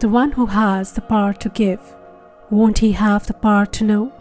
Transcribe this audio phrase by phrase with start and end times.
[0.00, 1.94] The one who has the power to give,
[2.50, 4.12] won't he have the power to know?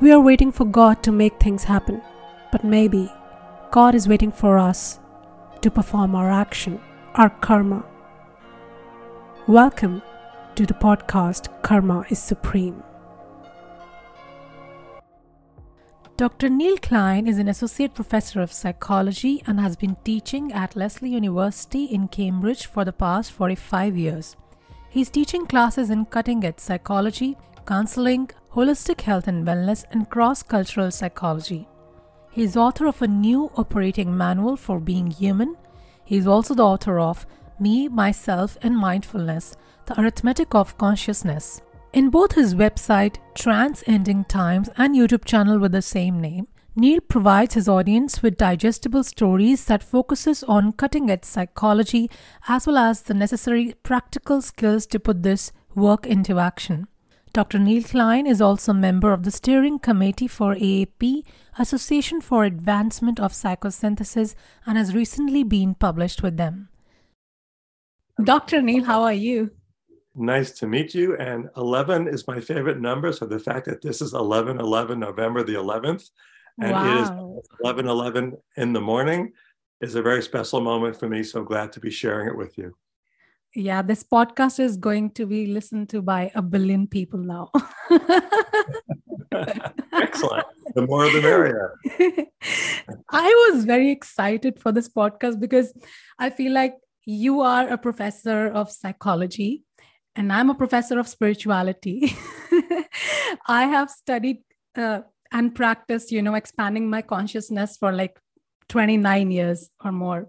[0.00, 2.02] We are waiting for God to make things happen,
[2.50, 3.10] but maybe
[3.70, 4.98] God is waiting for us
[5.60, 6.80] to perform our action,
[7.14, 7.84] our karma.
[9.46, 10.02] Welcome
[10.56, 12.82] to the podcast Karma is Supreme.
[16.18, 16.48] Dr.
[16.48, 21.84] Neal Klein is an associate professor of psychology and has been teaching at Lesley University
[21.84, 24.34] in Cambridge for the past 45 years.
[24.88, 30.90] He's teaching classes in cutting edge psychology, counseling, holistic health and wellness, and cross cultural
[30.90, 31.68] psychology.
[32.32, 35.54] He is author of a new operating manual for being human.
[36.04, 37.28] He is also the author of
[37.60, 39.54] Me, Myself, and Mindfulness
[39.86, 41.62] The Arithmetic of Consciousness.
[41.92, 46.46] In both his website, Trance-Ending Times, and YouTube channel with the same name,
[46.76, 52.10] Neal provides his audience with digestible stories that focuses on cutting-edge psychology
[52.46, 56.86] as well as the necessary practical skills to put this work into action.
[57.32, 57.58] Dr.
[57.58, 61.22] Neal Klein is also a member of the steering committee for AAP,
[61.58, 64.34] Association for Advancement of Psychosynthesis,
[64.66, 66.68] and has recently been published with them.
[68.22, 68.60] Dr.
[68.60, 69.50] Neal, how are you?
[70.18, 71.16] Nice to meet you.
[71.16, 73.12] And 11 is my favorite number.
[73.12, 76.10] So the fact that this is 11 11, November the 11th,
[76.60, 76.84] and wow.
[76.84, 77.10] it is
[77.62, 79.32] 11 11 in the morning
[79.80, 81.22] is a very special moment for me.
[81.22, 82.74] So glad to be sharing it with you.
[83.54, 87.50] Yeah, this podcast is going to be listened to by a billion people now.
[89.92, 90.46] Excellent.
[90.74, 91.74] The more the merrier.
[93.10, 95.72] I was very excited for this podcast because
[96.18, 96.74] I feel like
[97.06, 99.64] you are a professor of psychology
[100.18, 102.12] and I'm a professor of spirituality.
[103.46, 104.42] I have studied
[104.76, 108.18] uh, and practiced, you know, expanding my consciousness for like
[108.68, 110.28] 29 years or more.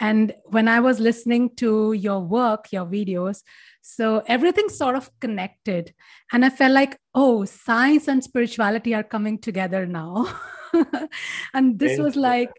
[0.00, 3.42] And when I was listening to your work, your videos,
[3.80, 5.94] so everything sort of connected.
[6.32, 10.34] And I felt like, oh, science and spirituality are coming together now.
[11.54, 12.50] and this was like,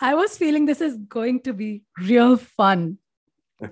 [0.00, 2.98] I was feeling this is going to be real fun.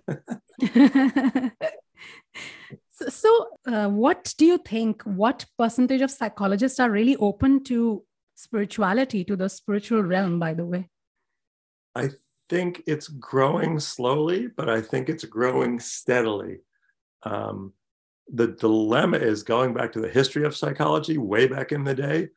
[2.88, 5.02] So, so uh, what do you think?
[5.02, 10.66] What percentage of psychologists are really open to spirituality, to the spiritual realm, by the
[10.66, 10.88] way?
[11.94, 12.10] I
[12.48, 16.58] think it's growing slowly, but I think it's growing steadily.
[17.22, 17.72] Um,
[18.32, 22.28] the dilemma is going back to the history of psychology way back in the day.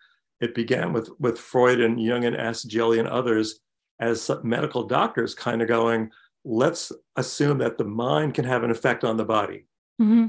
[0.41, 3.59] It began with, with Freud and Jung and Assagioli and others
[3.99, 6.09] as medical doctors kind of going,
[6.45, 9.65] let's assume that the mind can have an effect on the body.
[10.01, 10.27] Mm-hmm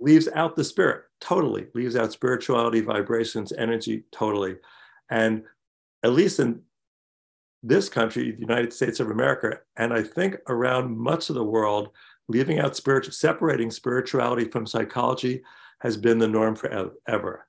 [0.00, 4.56] leaves out the spirit totally, leaves out spirituality, vibrations, energy totally.
[5.10, 5.44] And
[6.02, 6.62] at least in
[7.62, 11.90] this country, the United States of America, and I think around much of the world,
[12.28, 15.42] leaving out spiritual, separating spirituality from psychology
[15.80, 17.46] has been the norm forever.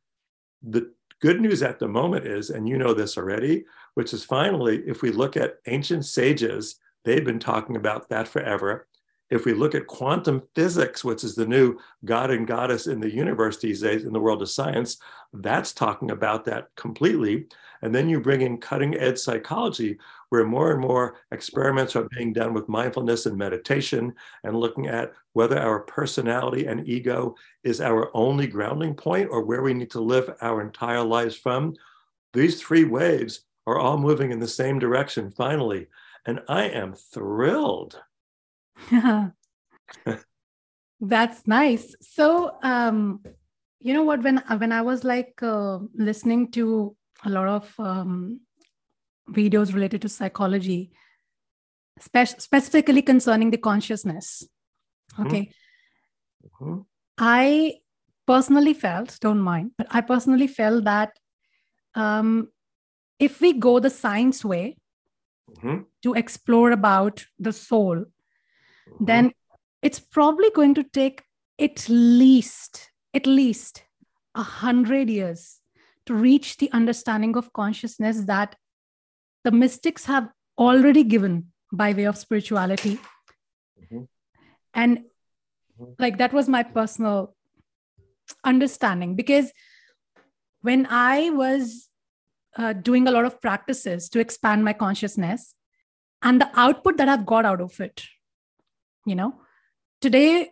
[0.62, 0.92] The
[1.22, 3.64] good news at the moment is, and you know this already,
[3.94, 8.88] which is finally, if we look at ancient sages, they've been talking about that forever
[9.32, 13.10] if we look at quantum physics, which is the new god and goddess in the
[13.10, 14.98] universe these days in the world of science,
[15.34, 17.48] that's talking about that completely.
[17.82, 19.98] And then you bring in cutting edge psychology,
[20.30, 24.14] where more and more experiments are being done with mindfulness and meditation
[24.44, 27.34] and looking at whether our personality and ego
[27.64, 31.74] is our only grounding point or where we need to live our entire lives from.
[32.34, 35.88] These three waves are all moving in the same direction finally.
[36.26, 38.02] And I am thrilled
[41.02, 41.96] That's nice.
[42.02, 43.24] So, um,
[43.80, 44.22] you know what?
[44.22, 46.96] When when I was like uh, listening to
[47.26, 48.42] a lot of um,
[49.30, 50.92] videos related to psychology,
[52.00, 54.48] spe- specifically concerning the consciousness,
[55.14, 55.28] mm-hmm.
[55.28, 55.52] okay,
[56.46, 56.82] mm-hmm.
[57.18, 57.78] I
[58.28, 61.18] personally felt, don't mind, but I personally felt that
[61.96, 62.50] um,
[63.20, 64.78] if we go the science way
[65.50, 65.82] mm-hmm.
[66.04, 69.06] to explore about the soul, mm-hmm.
[69.06, 69.32] then
[69.82, 71.24] it's probably going to take
[71.60, 73.84] at least at least
[74.36, 75.60] a hundred years
[76.06, 78.56] to reach the understanding of consciousness that
[79.44, 83.00] the mystics have already given by way of spirituality
[83.82, 84.04] mm-hmm.
[84.74, 85.92] and mm-hmm.
[86.00, 87.36] like that was my personal
[88.44, 89.52] understanding because
[90.62, 91.90] when i was
[92.58, 95.56] uh, doing a lot of practices to expand my consciousness
[96.22, 98.06] and the output that i've got out of it
[99.06, 99.34] you know.
[100.02, 100.52] Today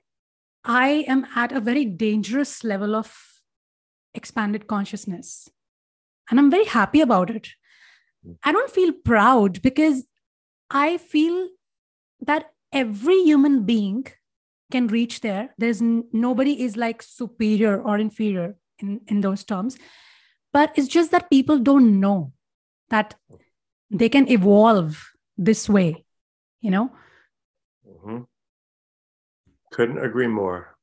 [0.66, 3.16] i am at a very dangerous level of
[4.13, 5.50] expanded consciousness
[6.30, 7.50] and i'm very happy about it.
[8.44, 10.06] I don't feel proud because
[10.69, 11.48] i feel
[12.22, 14.06] that every human being
[14.72, 15.56] can reach there.
[15.57, 19.78] There's n- nobody is like superior or inferior in in those terms
[20.51, 22.31] but it's just that people don't know
[22.90, 23.16] that
[23.90, 26.06] they can evolve this way
[26.62, 26.92] you know?
[27.88, 28.19] Mm-hmm.
[29.72, 30.75] couldn't agree more.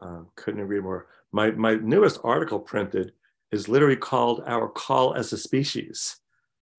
[0.00, 1.06] Um, couldn't agree more.
[1.32, 3.12] My my newest article printed
[3.50, 6.16] is literally called our call as a species.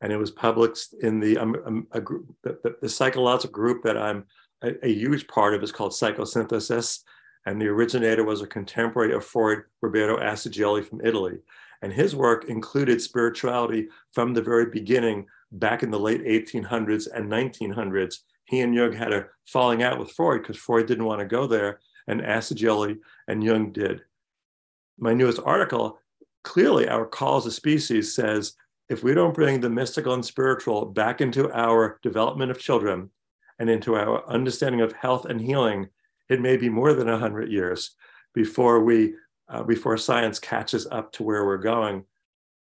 [0.02, 3.98] And it was published in the um, um, a group the, the, psychological group that
[3.98, 4.24] i'm
[4.64, 7.00] a, a, huge part of is called psychosynthesis.
[7.46, 11.40] And the originator was a contemporary of freud roberto assagioli from italy
[11.82, 17.32] and his work included spirituality from the very beginning back in the late 1800s and
[17.32, 21.26] 1900s he and jung had a falling out with freud because freud didn't want to
[21.26, 22.98] go there and assagioli
[23.28, 24.02] and jung did.
[24.98, 26.00] My newest article
[26.44, 28.54] clearly our call as a species says
[28.90, 33.12] if we don't bring the mystical and spiritual back into our development of children
[33.60, 35.88] and into our understanding of health and healing,
[36.28, 37.92] it may be more than 100 years
[38.34, 39.14] before we
[39.50, 42.04] uh, before science catches up to where we're going.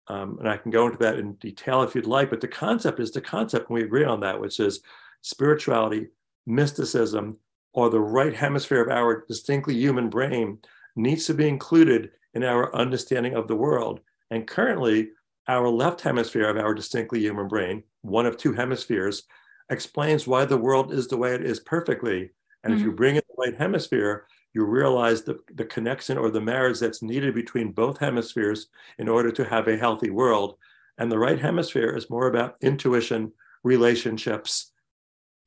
[0.07, 2.99] Um, and I can go into that in detail if you'd like, but the concept
[2.99, 4.81] is the concept, and we agree on that, which is
[5.21, 6.07] spirituality,
[6.47, 7.37] mysticism,
[7.73, 10.57] or the right hemisphere of our distinctly human brain
[10.95, 13.99] needs to be included in our understanding of the world.
[14.31, 15.09] And currently,
[15.47, 19.23] our left hemisphere of our distinctly human brain, one of two hemispheres,
[19.69, 22.31] explains why the world is the way it is perfectly.
[22.63, 22.81] And mm-hmm.
[22.81, 26.79] if you bring in the right hemisphere, you realize the, the connection or the marriage
[26.79, 28.67] that's needed between both hemispheres
[28.97, 30.57] in order to have a healthy world.
[30.97, 33.31] And the right hemisphere is more about intuition,
[33.63, 34.71] relationships,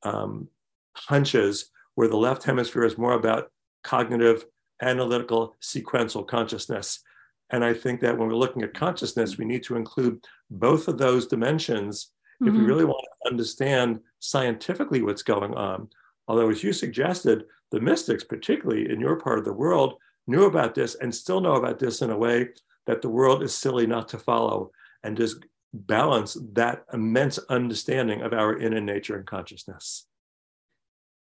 [0.03, 0.47] um,
[0.95, 3.51] hunches, where the left hemisphere is more about
[3.83, 4.45] cognitive,
[4.81, 7.01] analytical, sequential consciousness.
[7.49, 10.97] And I think that when we're looking at consciousness, we need to include both of
[10.97, 12.11] those dimensions
[12.41, 12.47] mm-hmm.
[12.47, 12.67] if we mm-hmm.
[12.67, 15.89] really want to understand scientifically what's going on.
[16.27, 19.95] Although, as you suggested, the mystics, particularly in your part of the world,
[20.27, 22.49] knew about this and still know about this in a way
[22.85, 24.71] that the world is silly not to follow
[25.03, 25.37] and just
[25.73, 30.05] balance that immense understanding of our inner nature and consciousness.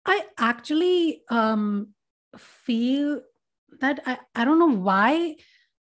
[0.05, 1.89] I actually um,
[2.37, 3.21] feel
[3.79, 5.35] that I, I don't know why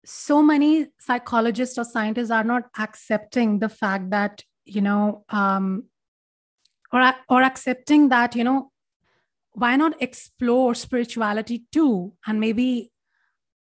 [0.05, 5.85] so many psychologists or scientists are not accepting the fact that you know um,
[6.93, 8.70] or or accepting that you know
[9.53, 12.13] why not explore spirituality too?
[12.27, 12.91] And maybe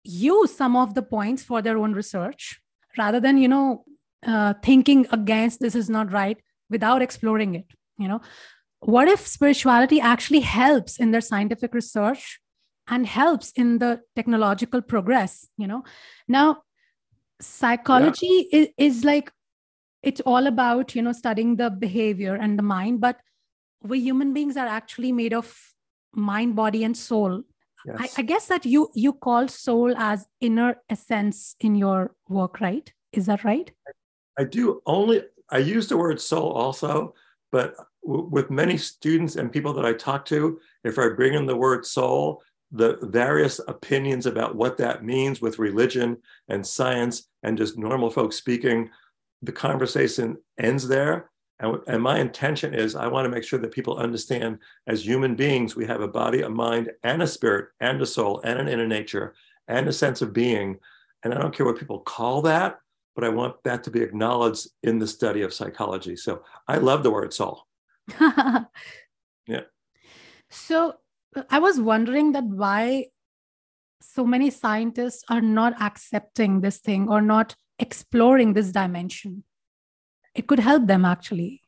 [0.03, 2.59] use some of the points for their own research
[2.97, 3.85] rather than you know
[4.25, 6.37] uh, thinking against this is not right
[6.69, 7.65] without exploring it
[7.97, 8.21] you know?
[8.79, 12.39] What if spirituality actually helps in their scientific research
[12.87, 15.83] and helps in the technological progress you know?
[16.27, 16.63] Now
[17.39, 18.59] psychology yeah.
[18.59, 19.31] is, is like
[20.03, 23.19] it's all about you know studying the behavior and the mind but
[23.83, 25.73] we human beings are actually made of
[26.13, 27.43] mind body and soul
[27.85, 27.97] yes.
[27.99, 32.91] I, I guess that you you call soul as inner essence in your work right
[33.11, 33.71] is that right
[34.37, 37.13] i do only i use the word soul also
[37.51, 37.75] but
[38.05, 41.55] w- with many students and people that i talk to if i bring in the
[41.55, 42.41] word soul
[42.71, 46.17] the various opinions about what that means with religion
[46.47, 48.89] and science and just normal folks speaking,
[49.41, 51.29] the conversation ends there.
[51.61, 55.35] And, and, my intention is I want to make sure that people understand as human
[55.35, 58.67] beings, we have a body, a mind, and a spirit, and a soul, and an
[58.67, 59.35] inner nature,
[59.67, 60.79] and a sense of being.
[61.23, 62.79] And I don't care what people call that,
[63.15, 66.15] but I want that to be acknowledged in the study of psychology.
[66.15, 67.67] So I love the word soul.
[68.19, 68.65] yeah.
[70.49, 70.95] So
[71.49, 73.07] I was wondering that why
[74.01, 79.43] so many scientists are not accepting this thing or not exploring this dimension.
[80.35, 81.61] It could help them actually.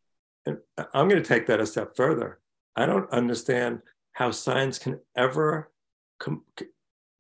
[0.45, 0.57] And
[0.93, 2.39] I'm going to take that a step further.
[2.75, 3.81] I don't understand
[4.13, 5.71] how science can ever
[6.19, 6.43] com-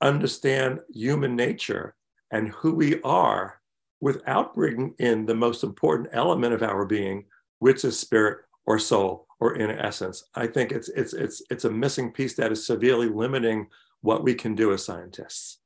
[0.01, 1.95] understand human nature
[2.31, 3.61] and who we are
[4.01, 7.25] without bringing in the most important element of our being,
[7.59, 10.25] which is spirit or soul or in essence.
[10.35, 13.67] I think it's it's it's it's a missing piece that is severely limiting
[14.01, 15.59] what we can do as scientists.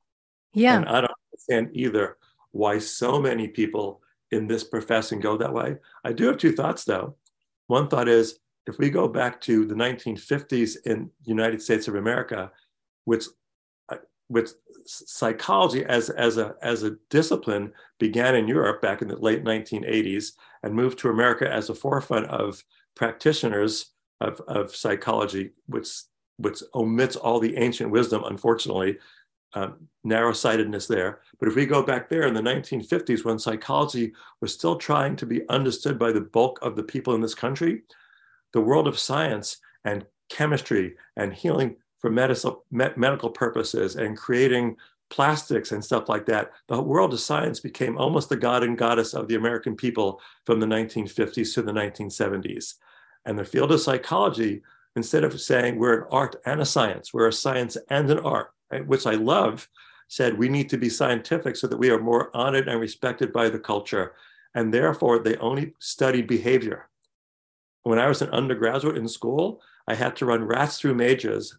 [0.53, 0.77] Yeah.
[0.77, 2.17] And I don't understand either
[2.51, 5.77] why so many people in this profession go that way.
[6.03, 7.15] I do have two thoughts though.
[7.67, 12.51] One thought is if we go back to the 1950s in United States of America,
[13.05, 13.25] which
[13.89, 14.49] uh, which
[14.87, 20.33] psychology as, as, a, as a discipline began in Europe back in the late 1980s
[20.63, 22.63] and moved to America as a forefront of
[22.95, 23.91] practitioners
[24.21, 25.89] of, of psychology, which,
[26.37, 28.97] which omits all the ancient wisdom, unfortunately,
[29.53, 31.21] um, narrow sightedness there.
[31.39, 35.25] But if we go back there in the 1950s, when psychology was still trying to
[35.25, 37.83] be understood by the bulk of the people in this country,
[38.53, 44.75] the world of science and chemistry and healing for medical, purposes and creating
[45.09, 49.13] plastics and stuff like that, the world of science became almost the god and goddess
[49.13, 52.75] of the American people from the 1950s to the 1970s.
[53.25, 54.61] And the field of psychology,
[54.95, 58.51] instead of saying we're an art and a science, we're a science and an art,
[58.85, 59.67] which I love,
[60.07, 63.49] said we need to be scientific so that we are more honored and respected by
[63.49, 64.13] the culture.
[64.55, 66.89] And therefore, they only studied behavior.
[67.83, 71.57] When I was an undergraduate in school, I had to run rats through mazes,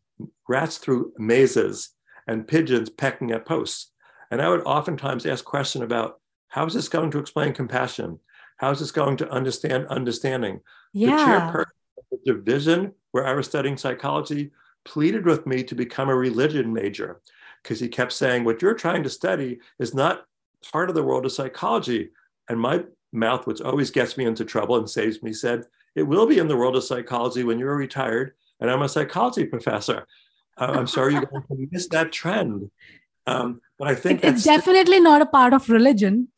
[0.49, 1.91] rats through mazes,
[2.27, 3.93] and pigeons pecking at posts.
[4.31, 8.19] And I would oftentimes ask questions about how is this going to explain compassion?
[8.59, 10.61] How is this going to understand understanding?
[10.93, 11.17] Yeah.
[11.17, 11.63] The chairperson
[11.99, 14.51] of the division where I was studying psychology
[14.89, 17.21] pleaded with me to become a religion major
[17.63, 20.25] because he kept saying, What you're trying to study is not
[20.73, 22.11] part of the world of psychology.
[22.49, 25.65] And my mouth, which always gets me into trouble and saves me, said,
[25.95, 29.45] It will be in the world of psychology when you're retired and I'm a psychology
[29.45, 30.07] professor.
[30.57, 32.71] Uh, I'm sorry you're going to miss that trend.
[33.27, 36.29] Um, but I think it's definitely not a part of religion.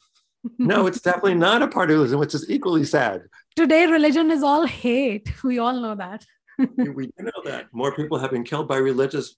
[0.59, 3.23] no, it's definitely not a part of religion, which is equally sad.
[3.57, 5.33] Today, religion is all hate.
[5.45, 6.27] We all know that.
[6.77, 9.37] We do know that more people have been killed by religious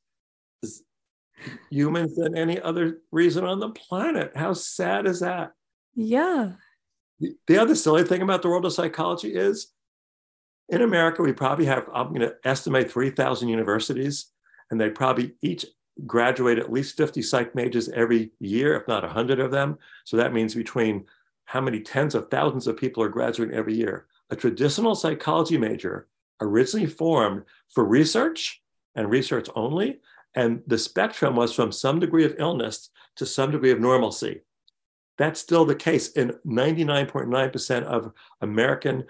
[1.70, 4.32] humans than any other reason on the planet.
[4.34, 5.52] How sad is that?
[5.94, 6.52] Yeah.
[7.20, 9.72] The, the other silly thing about the world of psychology is
[10.68, 14.30] in America, we probably have, I'm going to estimate 3,000 universities,
[14.70, 15.66] and they probably each
[16.06, 19.78] graduate at least 50 psych majors every year, if not 100 of them.
[20.04, 21.04] So that means between
[21.44, 24.06] how many tens of thousands of people are graduating every year.
[24.30, 26.08] A traditional psychology major
[26.40, 28.62] originally formed for research
[28.94, 30.00] and research only.
[30.34, 34.40] And the spectrum was from some degree of illness to some degree of normalcy.
[35.18, 39.04] That's still the case in 99.9% of American,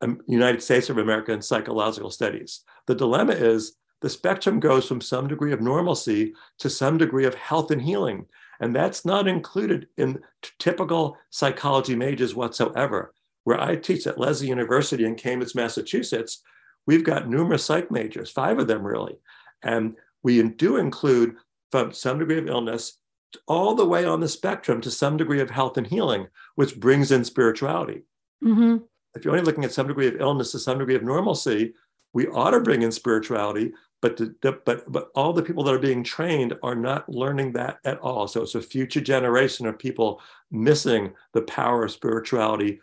[0.00, 2.64] um, United States of American psychological studies.
[2.86, 7.34] The dilemma is the spectrum goes from some degree of normalcy to some degree of
[7.34, 8.26] health and healing.
[8.60, 13.14] And that's not included in t- typical psychology majors whatsoever.
[13.48, 16.42] Where I teach at Lesley University in Cambridge, Massachusetts,
[16.86, 19.16] we've got numerous psych majors, five of them really.
[19.62, 21.36] And we do include
[21.70, 22.98] from some degree of illness
[23.46, 26.26] all the way on the spectrum to some degree of health and healing,
[26.56, 28.02] which brings in spirituality.
[28.44, 28.84] Mm-hmm.
[29.14, 31.72] If you're only looking at some degree of illness to some degree of normalcy,
[32.12, 35.74] we ought to bring in spirituality, but the, the, but but all the people that
[35.74, 38.28] are being trained are not learning that at all.
[38.28, 42.80] So it's a future generation of people missing the power of spirituality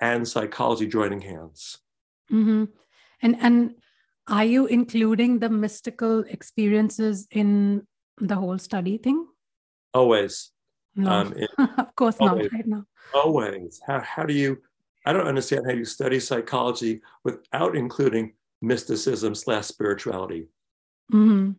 [0.00, 1.78] and psychology joining hands.
[2.30, 2.64] Mm-hmm.
[3.22, 3.74] And and
[4.28, 7.86] are you including the mystical experiences in
[8.20, 9.26] the whole study thing?
[9.94, 10.50] Always.
[10.94, 12.84] No, um, it, of course always, not right now.
[13.14, 13.80] Always.
[13.86, 14.60] How, how do you,
[15.06, 20.48] I don't understand how you study psychology without including mysticism slash spirituality.
[21.12, 21.52] Mm-hmm.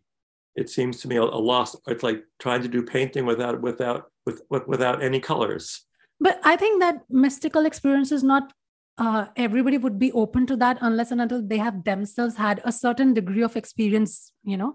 [0.54, 1.74] It seems to me a, a loss.
[1.86, 5.86] It's like trying to do painting without, without, with, without any colors.
[6.20, 8.52] But I think that mystical experience is not
[8.98, 12.72] uh, everybody would be open to that unless and until they have themselves had a
[12.72, 14.74] certain degree of experience you know.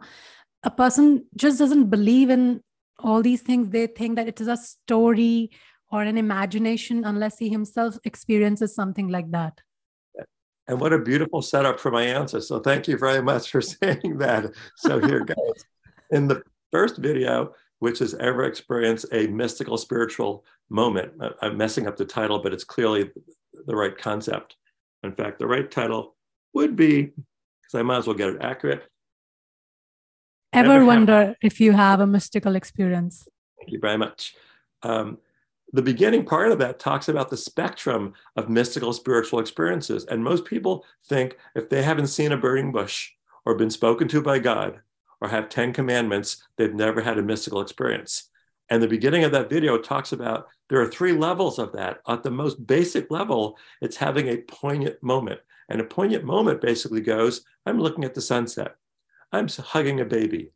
[0.64, 2.62] A person just doesn't believe in
[3.00, 3.70] all these things.
[3.70, 5.52] They think that it is a story
[5.92, 9.62] or an imagination unless he himself experiences something like that.
[10.68, 12.42] And what a beautiful setup for my answer.
[12.42, 14.52] So thank you very much for saying that.
[14.78, 15.66] So here goes.
[16.12, 21.96] In the first video which has ever experienced a mystical spiritual moment i'm messing up
[21.96, 23.12] the title but it's clearly
[23.66, 24.56] the right concept.
[25.04, 26.16] In fact, the right title
[26.54, 28.84] would be, because I might as well get it accurate.
[30.54, 33.28] Ever, Ever wonder have, if you have a mystical experience?
[33.60, 34.36] Thank you very much.
[34.84, 35.18] Um,
[35.74, 40.06] the beginning part of that talks about the spectrum of mystical spiritual experiences.
[40.06, 43.12] And most people think if they haven't seen a burning bush
[43.46, 44.80] or been spoken to by God
[45.22, 48.30] or have 10 commandments, they've never had a mystical experience.
[48.70, 52.00] And the beginning of that video talks about there are three levels of that.
[52.08, 55.40] At the most basic level, it's having a poignant moment.
[55.70, 58.76] And a poignant moment basically goes I'm looking at the sunset,
[59.32, 60.52] I'm hugging a baby,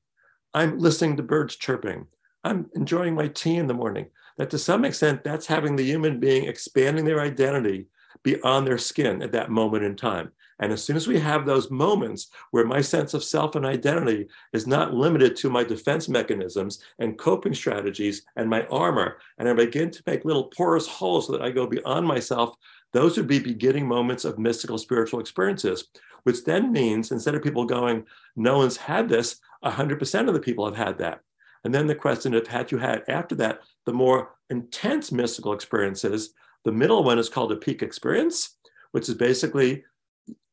[0.54, 2.08] I'm listening to birds chirping,
[2.44, 4.08] I'm enjoying my tea in the morning.
[4.38, 7.88] That to some extent, that's having the human being expanding their identity
[8.24, 10.32] beyond their skin at that moment in time.
[10.60, 14.28] And as soon as we have those moments where my sense of self and identity
[14.54, 19.54] is not limited to my defense mechanisms and coping strategies and my armor, and I
[19.54, 22.56] begin to make little porous holes so that I go beyond myself,
[22.92, 25.86] those would be beginning moments of mystical spiritual experiences,
[26.24, 30.66] which then means instead of people going, no one's had this, 100% of the people
[30.66, 31.22] have had that.
[31.64, 36.34] And then the question of had you had after that the more intense mystical experiences,
[36.66, 38.58] the middle one is called a peak experience,
[38.92, 39.84] which is basically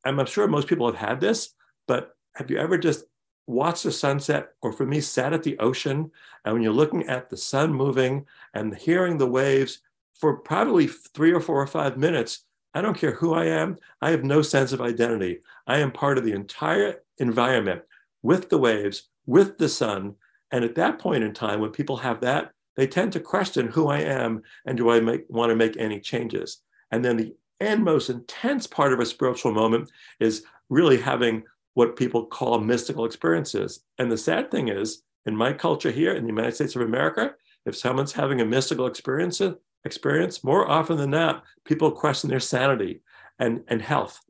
[0.06, 1.54] I'm sure most people have had this,
[1.86, 3.04] but have you ever just
[3.46, 6.10] watched the sunset, or for me, sat at the ocean.
[6.44, 9.80] And when you're looking at the sun moving and hearing the waves
[10.14, 12.44] for probably three or four or five minutes,
[12.74, 13.76] I don't care who I am.
[14.02, 15.40] I have no sense of identity.
[15.66, 17.82] I am part of the entire environment
[18.22, 20.14] with the waves, with the sun.
[20.50, 23.88] And at that point in time, when people have that, they tend to question who
[23.88, 26.62] I am and do I make, want to make any changes.
[26.90, 31.44] And then the end most intense part of a spiritual moment is really having
[31.74, 33.80] what people call mystical experiences.
[33.98, 37.34] And the sad thing is, in my culture here in the United States of America,
[37.64, 39.42] if someone's having a mystical experience,
[39.84, 43.02] experience, more often than not, people question their sanity
[43.38, 44.20] and, and health.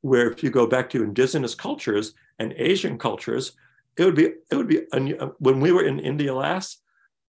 [0.00, 3.52] Where if you go back to indigenous cultures and Asian cultures,
[3.96, 6.82] it would be it would be uh, when we were in India last.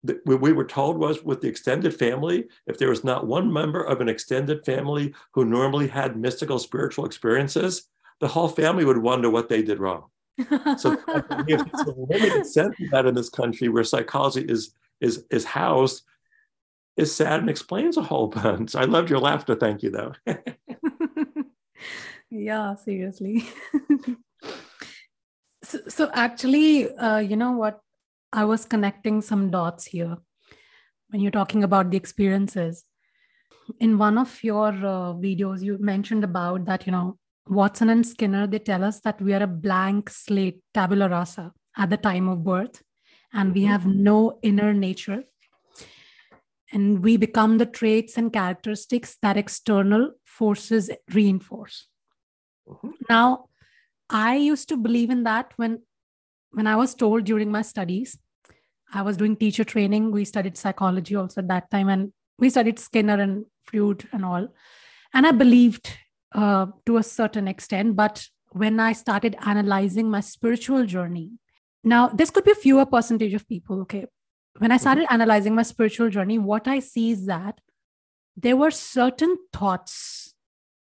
[0.04, 3.84] What we were told was with the extended family, if there was not one member
[3.84, 7.88] of an extended family who normally had mystical spiritual experiences,
[8.20, 10.06] the whole family would wonder what they did wrong.
[10.78, 10.98] so
[11.48, 16.04] it's a limited sense of that in this country where psychology is is is housed
[16.98, 18.76] is sad and explains a whole bunch.
[18.76, 19.56] I loved your laughter.
[19.56, 20.14] Thank you though.
[22.30, 23.48] yeah, seriously.
[25.64, 27.82] so, so actually, uh, you know what?
[28.34, 30.18] I was connecting some dots here
[31.10, 32.86] when you're talking about the experiences.
[33.80, 38.48] In one of your uh, videos, you mentioned about that, you know, Watson and Skinner,
[38.48, 42.44] they tell us that we are a blank slate, tabula rasa, at the time of
[42.44, 42.82] birth,
[43.34, 43.72] and we mm-hmm.
[43.72, 45.24] have no inner nature.
[46.72, 51.88] And we become the traits and characteristics that external forces reinforce.
[52.68, 52.90] Mm-hmm.
[53.10, 53.50] Now,
[54.10, 55.82] I used to believe in that when,
[56.52, 58.18] when I was told during my studies.
[58.94, 60.12] I was doing teacher training.
[60.12, 64.50] We studied psychology also at that time, and we studied Skinner and Freud and all.
[65.14, 65.98] And I believed
[66.34, 67.96] uh, to a certain extent.
[67.96, 71.32] But when I started analyzing my spiritual journey,
[71.84, 74.06] now this could be a fewer percentage of people, okay?
[74.58, 74.82] When I mm-hmm.
[74.82, 77.60] started analyzing my spiritual journey, what I see is that
[78.36, 80.34] there were certain thoughts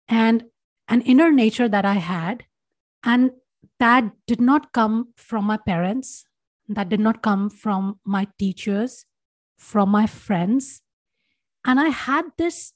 [0.07, 0.45] and
[0.87, 2.45] an inner nature that I had,
[3.03, 3.31] and
[3.79, 6.25] that did not come from my parents,
[6.69, 9.05] that did not come from my teachers,
[9.57, 10.81] from my friends.
[11.65, 12.73] And I had this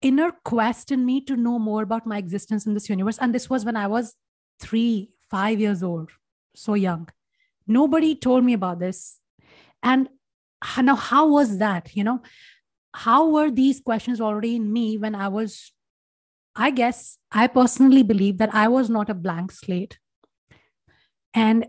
[0.00, 3.18] inner quest in me to know more about my existence in this universe.
[3.18, 4.14] And this was when I was
[4.60, 6.10] three, five years old,
[6.54, 7.08] so young.
[7.66, 9.18] Nobody told me about this.
[9.82, 10.08] And
[10.80, 11.94] now, how was that?
[11.94, 12.22] You know,
[12.94, 15.72] how were these questions already in me when I was,
[16.58, 19.98] I guess, I personally believe that I was not a blank slate.
[21.32, 21.66] And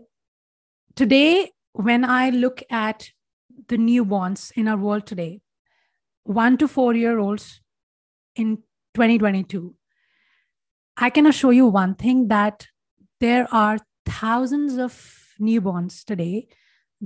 [0.96, 3.10] today, when I look at
[3.68, 5.42] the newborns in our world today,
[6.24, 7.60] one to four year olds
[8.36, 8.56] in
[8.94, 9.74] 2022
[10.96, 12.66] i can assure you one thing that
[13.20, 14.92] there are thousands of
[15.40, 16.46] newborns today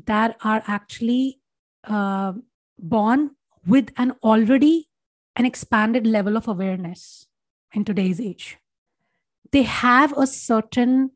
[0.07, 1.40] that are actually
[1.85, 2.33] uh,
[2.79, 3.31] born
[3.66, 4.88] with an already
[5.37, 7.27] an expanded level of awareness
[7.74, 8.58] in today's age
[9.52, 11.10] they have a certain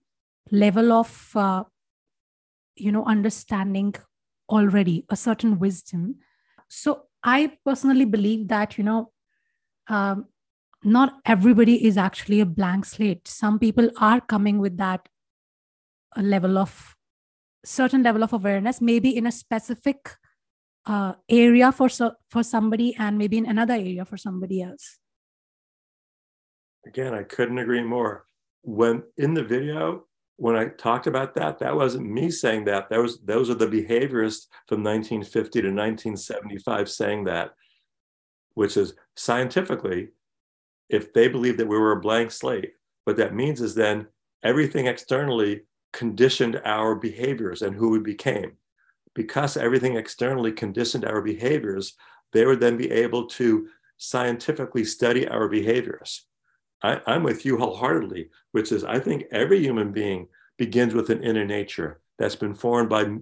[0.51, 1.64] level of uh,
[2.77, 3.94] you know understanding
[4.49, 6.16] already a certain wisdom
[6.68, 9.12] so i personally believe that you know
[9.88, 10.27] um,
[10.83, 13.27] not everybody is actually a blank slate.
[13.27, 15.09] Some people are coming with that
[16.16, 16.94] level of
[17.64, 20.11] certain level of awareness, maybe in a specific
[20.87, 24.99] uh, area for so, for somebody, and maybe in another area for somebody else.
[26.88, 28.24] Again, I couldn't agree more.
[28.62, 30.05] When in the video,
[30.37, 32.88] when I talked about that, that wasn't me saying that.
[32.88, 37.53] That was those are the behaviorists from 1950 to 1975 saying that
[38.55, 40.09] which is scientifically,
[40.88, 42.72] if they believe that we were a blank slate,
[43.05, 44.07] what that means is then
[44.42, 48.53] everything externally conditioned our behaviors and who we became.
[49.14, 51.94] Because everything externally conditioned our behaviors,
[52.33, 56.28] they would then be able to scientifically study our behaviors.
[56.83, 61.23] I, am with you wholeheartedly, which is I think every human being begins with an
[61.23, 63.17] inner nature that's been formed by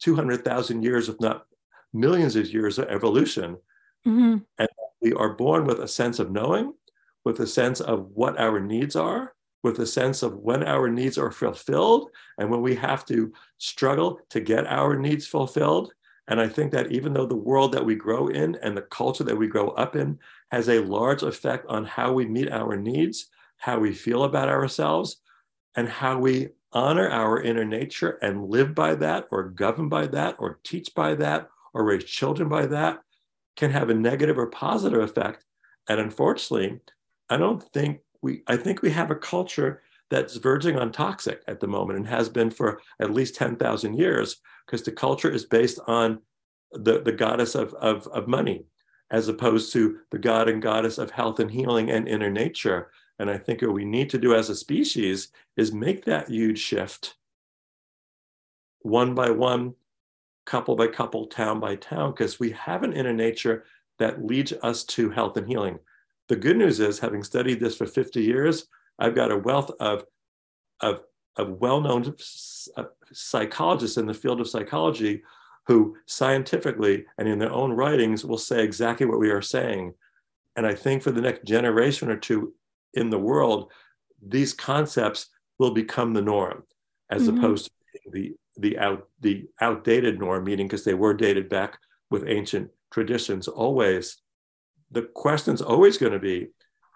[0.00, 1.46] 200,000 years, if not
[1.92, 3.56] millions of years of evolution.
[4.06, 4.38] Mm-hmm.
[4.58, 4.68] And
[5.00, 6.74] we are born with a sense of knowing,
[7.24, 11.18] with a sense of what our needs are, with a sense of when our needs
[11.18, 15.92] are fulfilled and when we have to struggle to get our needs fulfilled.
[16.30, 19.24] And I think that even though the world that we grow in and the culture
[19.24, 20.20] that we grow up in
[20.52, 25.20] has a large effect on how we meet our needs, how we feel about ourselves,
[25.74, 30.36] and how we honor our inner nature and live by that, or govern by that,
[30.38, 33.00] or teach by that, or raise children by that,
[33.56, 35.44] can have a negative or positive effect.
[35.88, 36.78] And unfortunately,
[37.28, 41.58] I don't think we, I think we have a culture that's verging on toxic at
[41.58, 44.36] the moment and has been for at least 10,000 years
[44.70, 46.20] because the culture is based on
[46.70, 48.64] the, the goddess of, of, of money
[49.10, 52.92] as opposed to the god and goddess of health and healing and inner nature.
[53.18, 56.60] And I think what we need to do as a species is make that huge
[56.60, 57.16] shift
[58.82, 59.74] one by one,
[60.46, 63.64] couple by couple, town by town, because we have an inner nature
[63.98, 65.78] that leads us to health and healing.
[66.28, 68.66] The good news is, having studied this for 50 years,
[68.98, 70.04] I've got a wealth of,
[70.80, 71.02] of,
[71.40, 72.14] of well known
[72.76, 75.22] uh, psychologists in the field of psychology
[75.66, 79.94] who scientifically and in their own writings will say exactly what we are saying.
[80.56, 82.54] And I think for the next generation or two
[82.94, 83.70] in the world,
[84.20, 86.64] these concepts will become the norm
[87.10, 87.38] as mm-hmm.
[87.38, 91.78] opposed to the the out the outdated norm, meaning because they were dated back
[92.10, 94.20] with ancient traditions always.
[94.90, 96.48] The question's always going to be,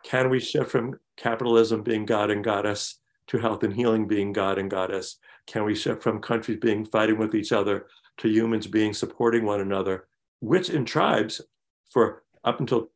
[0.03, 4.59] can we shift from capitalism being God and goddess to health and healing being God
[4.59, 5.17] and goddess?
[5.47, 7.87] Can we shift from countries being fighting with each other
[8.19, 10.07] to humans being supporting one another,
[10.41, 11.41] which in tribes
[11.91, 12.91] for up until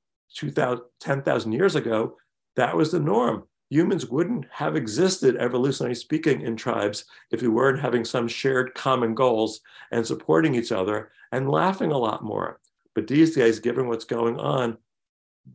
[1.00, 2.16] 10,000 years ago,
[2.56, 7.80] that was the norm humans wouldn't have existed, evolutionarily speaking, in tribes if we weren't
[7.80, 9.60] having some shared common goals
[9.90, 12.60] and supporting each other and laughing a lot more.
[12.94, 14.78] But these days, given what's going on,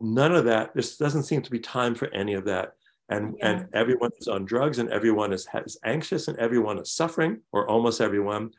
[0.00, 2.74] none of that, this doesn't seem to be time for any of that.
[3.08, 3.50] And, yeah.
[3.50, 7.68] and everyone is on drugs and everyone is, is anxious and everyone is suffering, or
[7.68, 8.50] almost everyone.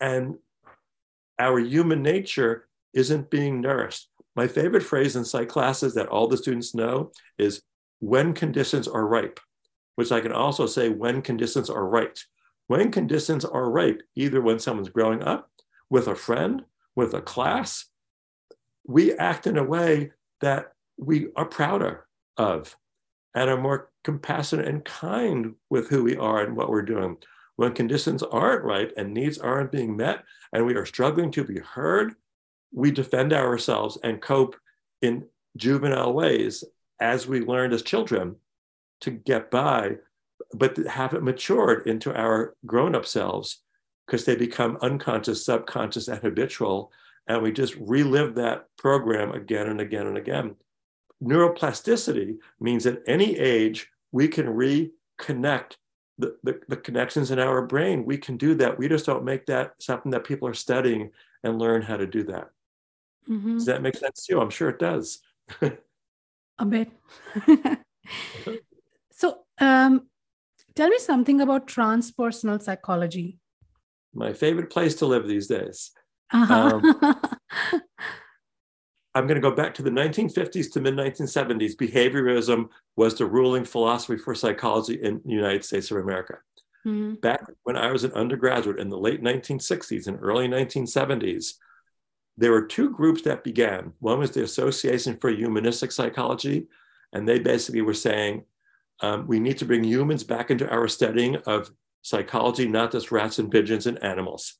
[0.00, 0.36] And
[1.38, 4.08] our human nature isn't being nourished.
[4.36, 7.62] My favorite phrase in psych classes that all the students know is
[8.00, 9.40] when conditions are ripe,
[9.96, 12.18] which I can also say when conditions are right.
[12.66, 15.50] When conditions are ripe, either when someone's growing up
[15.90, 16.64] with a friend,
[16.96, 17.86] with a class,
[18.86, 22.76] we act in a way that we are prouder of
[23.34, 27.16] and are more compassionate and kind with who we are and what we're doing.
[27.56, 31.58] When conditions aren't right and needs aren't being met and we are struggling to be
[31.60, 32.14] heard,
[32.72, 34.56] we defend ourselves and cope
[35.02, 36.64] in juvenile ways
[37.00, 38.36] as we learned as children
[39.00, 39.96] to get by,
[40.52, 43.60] but have it matured into our grown up selves
[44.06, 46.90] because they become unconscious, subconscious, and habitual.
[47.26, 50.56] And we just relive that program again and again and again.
[51.24, 55.76] Neuroplasticity means at any age, we can reconnect
[56.18, 58.04] the, the, the, connections in our brain.
[58.04, 58.78] We can do that.
[58.78, 61.10] We just don't make that something that people are studying
[61.42, 62.50] and learn how to do that.
[63.28, 63.54] Mm-hmm.
[63.54, 64.40] Does that make sense to you?
[64.40, 65.20] I'm sure it does.
[66.58, 66.90] a bit.
[69.12, 70.08] so, um,
[70.74, 73.38] tell me something about transpersonal psychology.
[74.14, 75.90] My favorite place to live these days.
[76.32, 76.80] Uh-huh.
[77.02, 77.16] Um,
[79.14, 81.76] I'm going to go back to the 1950s to mid 1970s.
[81.76, 86.38] Behaviorism was the ruling philosophy for psychology in the United States of America.
[86.86, 87.14] Mm-hmm.
[87.14, 91.54] Back when I was an undergraduate in the late 1960s and early 1970s,
[92.36, 93.92] there were two groups that began.
[94.00, 96.66] One was the Association for Humanistic Psychology,
[97.12, 98.44] and they basically were saying
[99.00, 101.70] um, we need to bring humans back into our studying of
[102.02, 104.54] psychology, not just rats and pigeons and animals.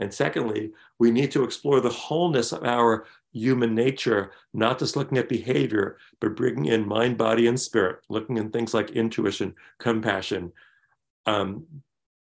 [0.00, 3.06] And secondly, we need to explore the wholeness of our
[3.38, 8.36] human nature, not just looking at behavior, but bringing in mind, body, and spirit, looking
[8.36, 10.52] in things like intuition, compassion,
[11.26, 11.64] um,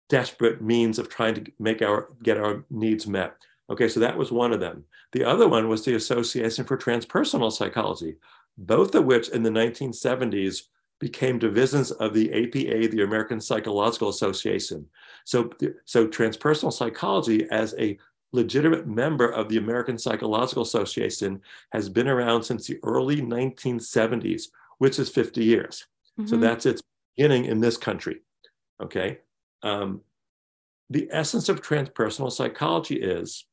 [0.09, 3.35] desperate means of trying to make our get our needs met.
[3.69, 4.83] Okay, so that was one of them.
[5.13, 8.15] The other one was the Association for Transpersonal Psychology,
[8.57, 10.63] both of which in the 1970s
[10.99, 14.85] became divisions of the APA, the American Psychological Association.
[15.25, 15.51] So,
[15.85, 17.97] so transpersonal psychology as a
[18.33, 21.39] legitimate member of the American Psychological Association
[21.71, 24.47] has been around since the early 1970s,
[24.79, 25.85] which is 50 years.
[26.19, 26.29] Mm-hmm.
[26.29, 26.81] So that's its
[27.15, 28.21] beginning in this country.
[28.81, 29.19] Okay.
[29.61, 30.01] Um,
[30.89, 33.45] the essence of transpersonal psychology is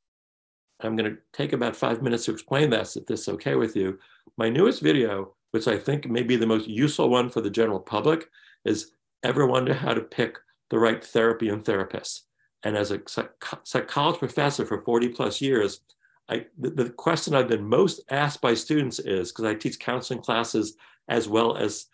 [0.82, 3.76] I'm going to take about five minutes to explain this, if this is okay with
[3.76, 3.98] you.
[4.38, 7.80] My newest video, which I think may be the most useful one for the general
[7.80, 8.28] public,
[8.64, 10.38] is ever wonder how to pick
[10.70, 12.26] the right therapy and therapist?
[12.62, 13.30] And as a psych-
[13.64, 15.80] psychology professor for 40 plus years,
[16.28, 20.22] I, the, the question I've been most asked by students is because I teach counseling
[20.22, 20.76] classes
[21.08, 21.86] as well as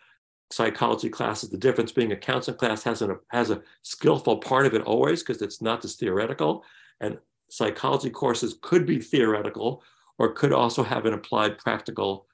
[0.51, 1.49] psychology classes.
[1.49, 5.23] The difference being a counseling class has, an, has a skillful part of it always
[5.23, 6.63] because it's not just theoretical.
[7.01, 7.17] And
[7.49, 9.83] psychology courses could be theoretical
[10.19, 12.27] or could also have an applied practical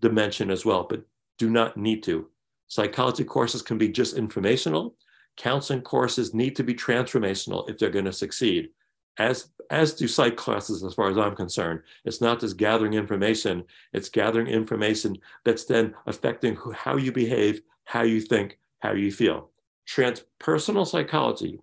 [0.00, 1.04] dimension as well, but
[1.38, 2.28] do not need to.
[2.68, 4.94] Psychology courses can be just informational.
[5.36, 8.70] Counseling courses need to be transformational if they're going to succeed,
[9.18, 11.80] as, as do psych classes, as far as I'm concerned.
[12.04, 17.62] It's not just gathering information, it's gathering information that's then affecting who, how you behave,
[17.84, 19.50] how you think, how you feel.
[19.88, 21.60] Transpersonal psychology,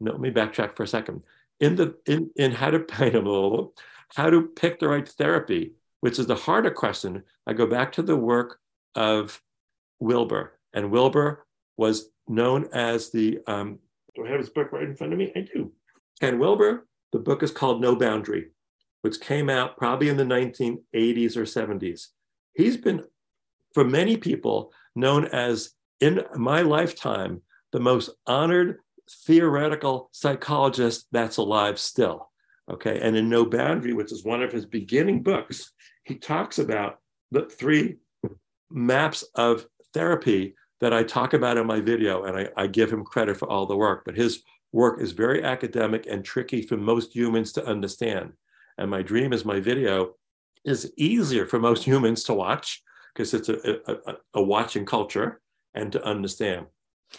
[0.00, 1.22] no, let me backtrack for a second.
[1.60, 3.74] In the in, in how to paint a little,
[4.14, 8.02] how to pick the right therapy, which is the harder question, I go back to
[8.02, 8.58] the work
[8.96, 9.40] of
[10.00, 10.58] Wilber.
[10.74, 13.78] And Wilber was known as the, um,
[14.14, 15.32] do I have his book right in front of me?
[15.34, 15.72] I do.
[16.20, 18.50] Ken Wilber, the book is called No Boundary,
[19.02, 22.08] which came out probably in the 1980s or 70s.
[22.54, 23.04] He's been,
[23.74, 28.78] for many people, known as, in my lifetime, the most honored
[29.26, 32.30] theoretical psychologist that's alive still.
[32.70, 33.00] Okay.
[33.00, 35.72] And in No Boundary, which is one of his beginning books,
[36.04, 36.98] he talks about
[37.30, 37.96] the three
[38.70, 43.04] maps of therapy that I talk about in my video, and I, I, give him
[43.04, 44.02] credit for all the work.
[44.04, 44.42] But his
[44.72, 48.32] work is very academic and tricky for most humans to understand.
[48.78, 50.14] And my dream is my video
[50.64, 52.82] is easier for most humans to watch
[53.14, 55.40] because it's a, a, a, watching culture
[55.72, 56.66] and to understand.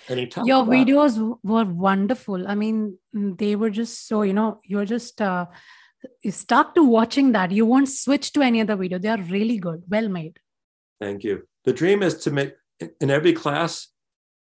[0.09, 2.45] And he Your about, videos were wonderful.
[2.45, 5.45] I mean, they were just so, you know, you're just uh,
[6.29, 7.51] stuck to watching that.
[7.51, 8.99] You won't switch to any other video.
[8.99, 10.39] They are really good, well made.
[10.99, 11.47] Thank you.
[11.63, 12.55] The dream is to make
[13.01, 13.87] in every class,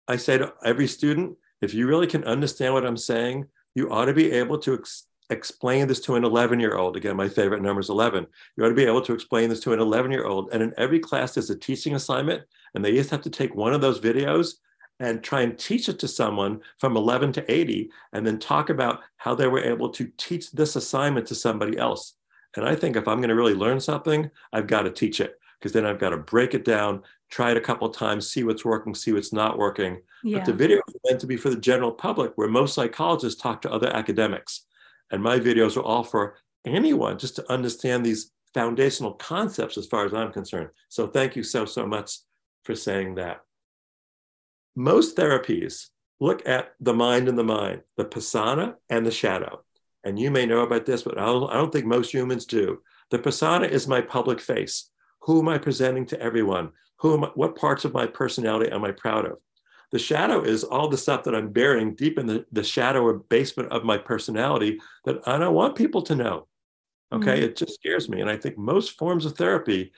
[0.07, 3.45] I say to every student, if you really can understand what I'm saying,
[3.75, 6.95] you ought to be able to ex- explain this to an 11 year old.
[6.95, 8.25] Again, my favorite number is 11.
[8.55, 10.49] You ought to be able to explain this to an 11 year old.
[10.51, 13.73] And in every class, there's a teaching assignment, and they just have to take one
[13.73, 14.55] of those videos
[14.99, 19.01] and try and teach it to someone from 11 to 80, and then talk about
[19.17, 22.13] how they were able to teach this assignment to somebody else.
[22.55, 25.39] And I think if I'm going to really learn something, I've got to teach it
[25.59, 28.65] because then I've got to break it down, try it a couple times, see what's
[28.65, 30.01] working, see what's not working.
[30.23, 30.37] Yeah.
[30.37, 33.61] But the video is meant to be for the general public, where most psychologists talk
[33.63, 34.65] to other academics.
[35.11, 40.05] And my videos are all for anyone just to understand these foundational concepts as far
[40.05, 40.69] as I'm concerned.
[40.89, 42.17] So thank you so, so much
[42.63, 43.41] for saying that.
[44.75, 45.87] Most therapies
[46.19, 49.63] look at the mind and the mind, the persona and the shadow.
[50.03, 52.81] And you may know about this, but I don't, I don't think most humans do.
[53.11, 54.89] The persona is my public face.
[55.27, 56.71] Who am I presenting to everyone?
[56.99, 59.37] Who am I, what parts of my personality am I proud of?
[59.91, 63.19] The shadow is all the stuff that I'm burying deep in the, the shadow or
[63.19, 66.47] basement of my personality that I don't want people to know.
[67.11, 67.35] Okay.
[67.35, 67.43] Mm-hmm.
[67.43, 68.21] It just scares me.
[68.21, 69.91] And I think most forms of therapy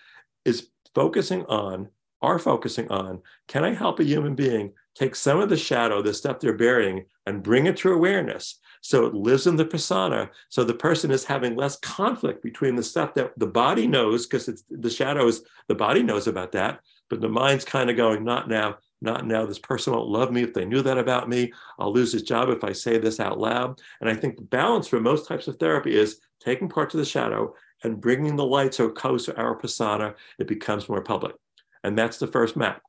[0.46, 1.89] is focusing on,
[2.24, 6.13] are focusing on, can I help a human being take some of the shadow, the
[6.13, 10.30] stuff they're burying, and bring it to awareness so it lives in the persona.
[10.50, 14.48] So the person is having less conflict between the stuff that the body knows, because
[14.48, 18.48] it's the shadows, the body knows about that, but the mind's kind of going, not
[18.48, 19.46] now, not now.
[19.46, 21.52] This person won't love me if they knew that about me.
[21.78, 23.80] I'll lose his job if I say this out loud.
[24.02, 27.06] And I think the balance for most types of therapy is taking parts of the
[27.06, 31.36] shadow and bringing the light so it goes to our persona, it becomes more public.
[31.84, 32.82] And that's the first map.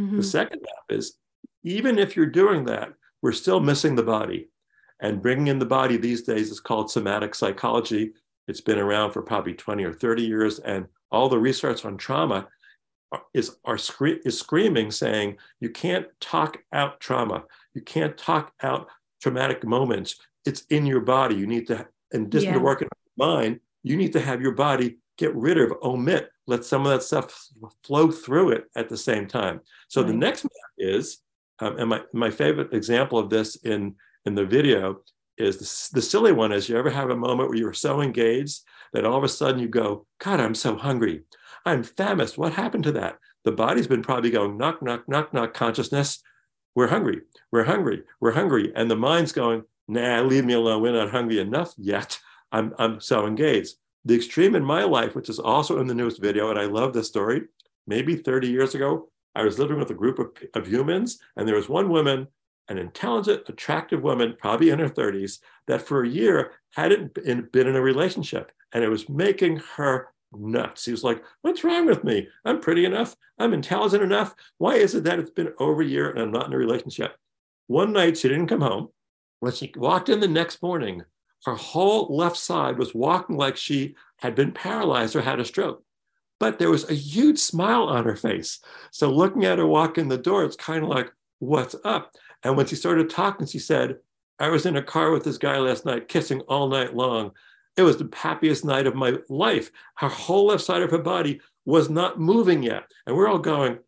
[0.00, 0.18] Mm-hmm.
[0.18, 1.16] The second map is
[1.62, 4.48] even if you're doing that, we're still missing the body.
[5.00, 8.12] And bringing in the body these days is called somatic psychology.
[8.48, 10.58] It's been around for probably 20 or 30 years.
[10.58, 12.48] And all the research on trauma
[13.34, 17.44] is, are scre- is screaming saying you can't talk out trauma.
[17.74, 18.88] You can't talk out
[19.22, 20.16] traumatic moments.
[20.44, 21.34] It's in your body.
[21.34, 22.54] You need to, in addition yeah.
[22.54, 26.30] to working on your mind, you need to have your body get rid of, omit,
[26.46, 27.48] let some of that stuff
[27.84, 29.60] flow through it at the same time.
[29.88, 30.08] So right.
[30.08, 31.18] the next map is,
[31.60, 35.00] um, and my, my favorite example of this in in the video
[35.38, 38.60] is the, the silly one is you ever have a moment where you're so engaged
[38.92, 41.22] that all of a sudden you go, God, I'm so hungry.
[41.64, 42.38] I'm famished.
[42.38, 43.16] What happened to that?
[43.44, 46.22] The body's been probably going, knock, knock, knock, knock, consciousness.
[46.74, 47.22] We're hungry.
[47.52, 48.02] We're hungry.
[48.20, 48.72] We're hungry.
[48.74, 50.82] And the mind's going, nah, leave me alone.
[50.82, 52.18] We're not hungry enough yet.
[52.52, 53.76] I'm, I'm so engaged.
[54.04, 56.92] The extreme in my life, which is also in the newest video, and I love
[56.92, 57.42] this story,
[57.86, 61.56] maybe 30 years ago, I was living with a group of, of humans, and there
[61.56, 62.26] was one woman
[62.70, 67.76] an intelligent, attractive woman, probably in her 30s, that for a year hadn't been in
[67.76, 68.52] a relationship.
[68.72, 70.84] And it was making her nuts.
[70.84, 72.28] He was like, What's wrong with me?
[72.44, 73.16] I'm pretty enough.
[73.38, 74.34] I'm intelligent enough.
[74.58, 77.16] Why is it that it's been over a year and I'm not in a relationship?
[77.66, 78.88] One night she didn't come home.
[79.40, 81.02] When she walked in the next morning,
[81.46, 85.82] her whole left side was walking like she had been paralyzed or had a stroke.
[86.38, 88.60] But there was a huge smile on her face.
[88.92, 92.12] So looking at her walk in the door, it's kind of like, What's up?
[92.42, 93.98] And when she started talking, she said,
[94.38, 97.32] I was in a car with this guy last night, kissing all night long.
[97.76, 99.70] It was the happiest night of my life.
[99.96, 102.84] Her whole left side of her body was not moving yet.
[103.06, 103.78] And we're all going,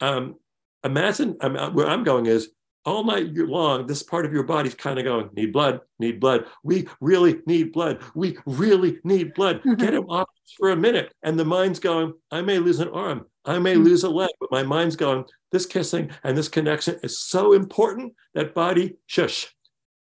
[0.00, 0.36] um,
[0.84, 2.50] imagine I'm, where I'm going is
[2.84, 6.46] all night long, this part of your body's kind of going, need blood, need blood.
[6.64, 8.02] We really need blood.
[8.14, 9.60] We really need blood.
[9.60, 9.74] Mm-hmm.
[9.74, 11.12] Get him off for a minute.
[11.22, 13.84] And the mind's going, I may lose an arm, I may mm-hmm.
[13.84, 18.14] lose a leg, but my mind's going, this kissing and this connection is so important
[18.34, 19.54] that body, shush.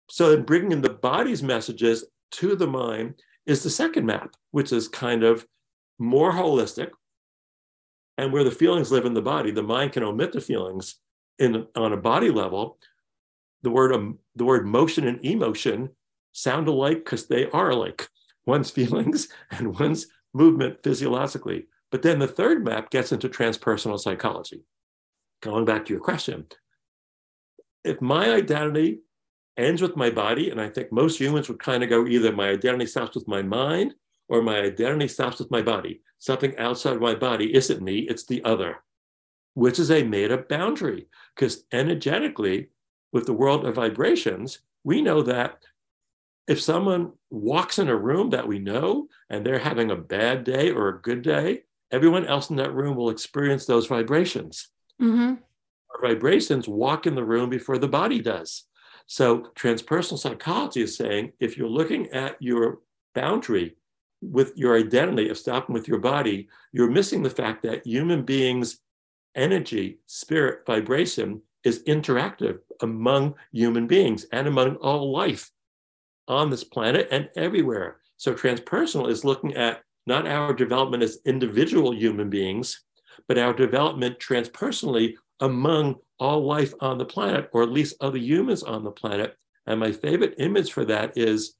[0.08, 3.14] So then bringing in the body's messages to the mind
[3.46, 5.46] is the second map, which is kind of
[5.98, 6.90] more holistic
[8.16, 9.50] and where the feelings live in the body.
[9.50, 10.96] The mind can omit the feelings
[11.38, 12.78] in on a body level,
[13.62, 15.90] the word um, the word motion and emotion
[16.32, 18.08] sound alike because they are alike.
[18.46, 21.66] One's feelings and one's movement physiologically.
[21.90, 24.64] But then the third map gets into transpersonal psychology.
[25.42, 26.46] Going back to your question,
[27.84, 29.00] if my identity
[29.56, 32.48] ends with my body, and I think most humans would kind of go either my
[32.48, 33.94] identity stops with my mind
[34.28, 36.00] or my identity stops with my body.
[36.18, 38.78] Something outside my body isn't me, it's the other
[39.54, 41.06] which is a made up boundary.
[41.34, 42.68] Because energetically,
[43.12, 45.58] with the world of vibrations, we know that
[46.46, 50.70] if someone walks in a room that we know and they're having a bad day
[50.70, 54.68] or a good day, everyone else in that room will experience those vibrations.
[55.00, 55.34] Mm-hmm.
[55.94, 58.64] Our vibrations walk in the room before the body does.
[59.06, 62.78] So, transpersonal psychology is saying if you're looking at your
[63.14, 63.76] boundary
[64.22, 68.80] with your identity of stopping with your body, you're missing the fact that human beings
[69.34, 75.50] energy, spirit, vibration is interactive among human beings and among all life
[76.28, 78.00] on this planet and everywhere.
[78.16, 82.82] So, transpersonal is looking at not our development as individual human beings,
[83.26, 88.62] but our development transpersonally among all life on the planet, or at least other humans
[88.62, 89.36] on the planet.
[89.66, 91.54] And my favorite image for that is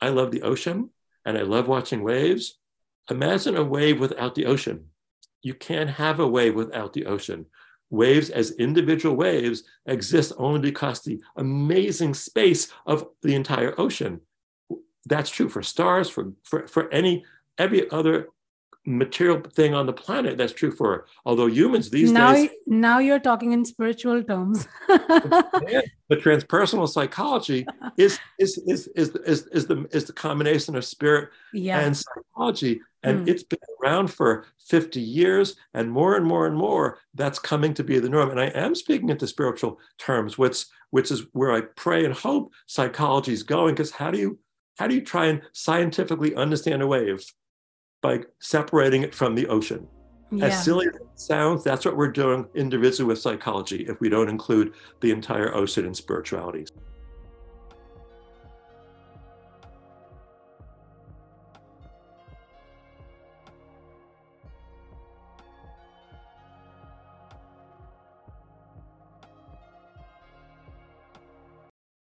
[0.00, 0.90] I love the ocean
[1.24, 2.58] and I love watching waves.
[3.10, 4.86] Imagine a wave without the ocean
[5.42, 7.46] you can't have a wave without the ocean.
[7.90, 14.20] Waves as individual waves exist only because the amazing space of the entire ocean.
[15.06, 17.24] That's true for stars, for, for, for any
[17.56, 18.28] every other
[18.88, 23.18] material thing on the planet that's true for although humans these now, days now you're
[23.18, 27.66] talking in spiritual terms but transpersonal psychology
[27.98, 31.80] is is, is is is is the is the combination of spirit yeah.
[31.80, 33.28] and psychology and mm.
[33.28, 37.84] it's been around for 50 years and more and more and more that's coming to
[37.84, 41.60] be the norm and i am speaking into spiritual terms which which is where i
[41.76, 44.38] pray and hope psychology is going because how do you
[44.78, 47.24] how do you try and scientifically understand a wave
[48.00, 49.86] by separating it from the ocean.
[50.30, 50.46] Yeah.
[50.46, 54.28] As silly as it sounds, that's what we're doing individually with psychology if we don't
[54.28, 56.66] include the entire ocean in spirituality.